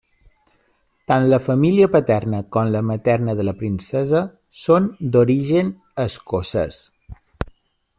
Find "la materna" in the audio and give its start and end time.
2.77-3.37